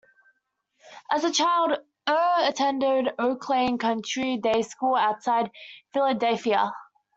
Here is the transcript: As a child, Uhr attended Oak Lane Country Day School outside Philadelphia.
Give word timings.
As 1.11 1.23
a 1.23 1.31
child, 1.31 1.77
Uhr 2.09 2.35
attended 2.49 3.13
Oak 3.19 3.47
Lane 3.49 3.77
Country 3.77 4.35
Day 4.37 4.63
School 4.63 4.95
outside 4.95 5.51
Philadelphia. 5.93 6.73